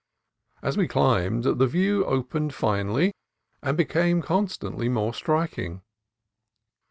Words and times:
As 0.63 0.77
we 0.77 0.87
climbed, 0.87 1.43
the 1.43 1.67
view 1.67 2.03
opened 2.05 2.55
finely 2.55 3.13
and 3.61 3.77
became 3.77 4.23
con 4.23 4.47
stantly 4.47 4.89
more 4.89 5.13
striking. 5.13 5.83